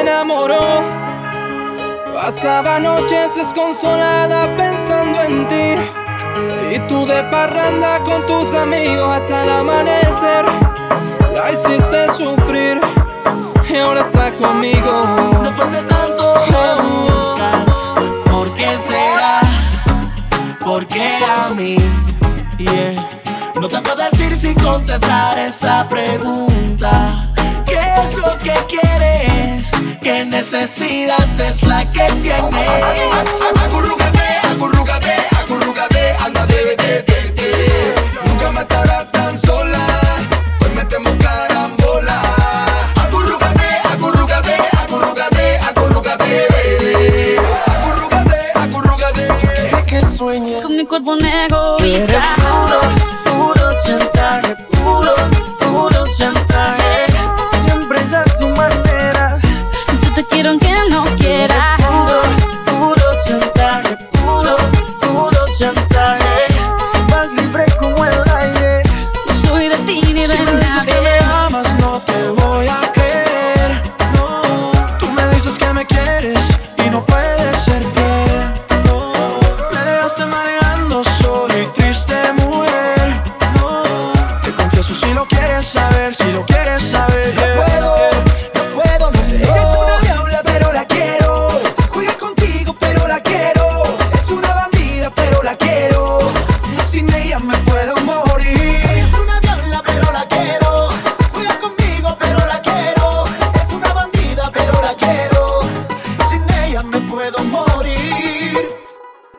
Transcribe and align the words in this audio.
enamoró. 0.00 0.82
Pasaba 2.14 2.78
noches 2.78 3.34
desconsolada 3.36 4.54
pensando 4.56 5.20
en 5.22 5.48
ti. 5.48 6.74
Y 6.74 6.78
tú 6.88 7.06
de 7.06 7.22
parranda 7.24 8.00
con 8.04 8.26
tus 8.26 8.54
amigos 8.54 9.08
hasta 9.16 9.44
el 9.44 9.50
amanecer. 9.50 10.44
La 11.34 11.52
hiciste 11.52 12.12
sufrir 12.16 12.80
y 13.70 13.76
ahora 13.76 14.00
está 14.02 14.34
conmigo. 14.34 15.40
Después 15.42 15.70
de 15.70 15.82
tanto 15.82 16.34
me 16.50 16.82
buscas, 16.82 17.92
¿por 18.30 18.54
qué 18.54 18.76
será? 18.78 19.40
¿Por 20.64 20.86
qué 20.86 21.18
a 21.24 21.54
mí? 21.54 21.76
No 23.60 23.68
te 23.68 23.78
puedo 23.80 23.96
decir 23.96 24.36
sin 24.36 24.54
contestar 24.54 25.38
esa 25.38 25.88
pregunta. 25.88 27.27
¿Qué 30.08 30.24
necesidad 30.24 31.38
es 31.38 31.62
la 31.64 31.84
que 31.92 32.06
tienes? 32.22 32.40
Acurrúcate, 33.62 34.38
acurrúcate, 34.50 35.14
acurrúcate, 35.38 36.12
anda, 36.24 36.46
de, 36.46 36.74
de, 36.76 37.02
de, 37.04 37.94
Nunca 38.24 38.50
me 38.52 38.60
estarás 38.60 39.12
tan 39.12 39.36
sola, 39.36 39.86
pues 40.60 40.74
metemos 40.74 41.12
carambola. 41.20 42.22
Acurrúcate, 42.96 43.68
acurrúcate, 43.92 44.54
acurrúcate, 44.80 45.58
acurrúcate, 45.58 46.46
baby. 46.54 47.36
Acurrúcate, 47.66 48.38
acurrúcate. 48.54 49.60
Sé 49.60 49.84
que 49.84 50.00
sueñas 50.00 50.62
con 50.62 50.74
mi 50.74 50.86
cuerpo 50.86 51.16
negro. 51.16 51.76
Puro, 51.76 52.80
puro 53.26 53.78
chantaje, 53.84 54.56
amas, 71.98 72.26
no 72.28 72.37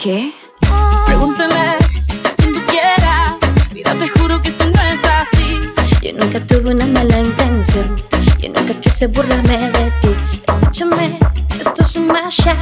¿Qué? 0.00 0.32
Pregúntale 1.06 1.54
a 1.54 1.76
quien 2.36 2.54
tú 2.54 2.60
quieras. 2.70 3.32
Mira, 3.74 3.92
te 3.94 4.08
juro 4.08 4.40
que 4.40 4.50
eso 4.50 4.64
no 4.70 4.80
es 4.80 5.00
así. 5.04 5.60
Yo 6.00 6.12
nunca 6.12 6.38
tuve 6.38 6.72
una 6.72 6.86
mala 6.86 7.18
intención. 7.18 7.96
Yo 8.38 8.48
nunca 8.48 8.74
quise 8.80 9.08
burlarme 9.08 9.58
de 9.58 9.90
ti. 10.00 10.08
Escúchame, 10.46 11.18
esto 11.58 11.82
es 11.82 11.96
un 11.96 12.06
mashup. 12.06 12.54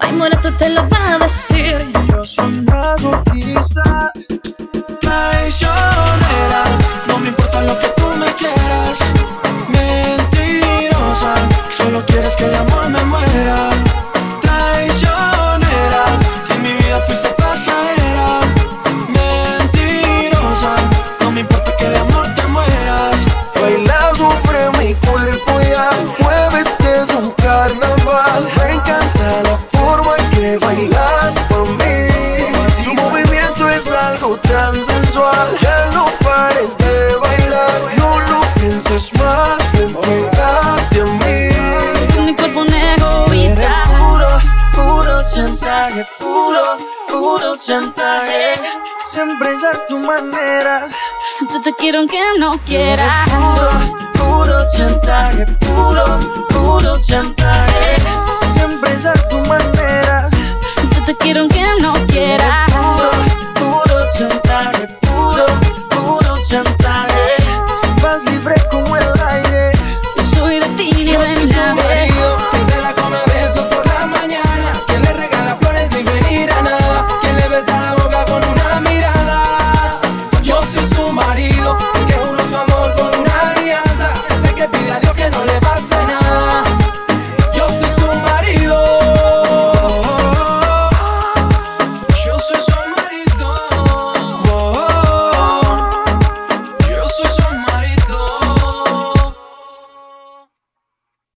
My 0.00 0.10
Morato 0.18 0.52
te 0.54 0.68
lo 0.70 0.88
va 0.88 1.14
a 1.14 1.18
decir. 1.20 1.78
Yo 2.08 2.24
soy 2.24 2.50
masoquista, 2.62 3.33
puro 47.54 47.60
chantaje. 47.60 48.54
Siempre 49.12 49.52
es 49.52 49.62
a 49.62 49.86
tu 49.86 49.98
manera. 49.98 50.88
Yo 51.52 51.60
te 51.60 51.72
quiero 51.74 51.98
aunque 51.98 52.18
no 52.38 52.58
quiera. 52.66 53.24
Puro, 53.26 53.70
puro 54.14 54.68
chantaje, 54.76 55.46
puro, 55.60 56.04
puro 56.48 57.00
chantaje. 57.02 57.96
Siempre 58.54 58.92
es 58.94 59.04
a 59.04 59.12
tu 59.28 59.36
manera. 59.48 60.28
Yo 60.94 61.04
te 61.06 61.14
quiero 61.16 61.40
aunque. 61.40 61.63